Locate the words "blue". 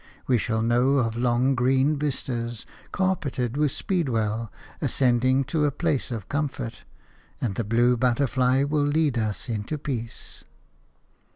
7.63-7.95